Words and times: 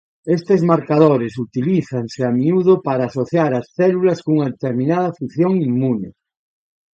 Estes 0.37 0.61
marcadores 0.71 1.33
utilízanse 1.45 2.21
a 2.29 2.31
miúdo 2.39 2.73
para 2.87 3.07
asociar 3.09 3.51
as 3.59 3.67
células 3.79 4.19
cunha 4.25 4.51
determinada 4.53 5.15
función 5.17 5.51
inmune. 5.67 6.09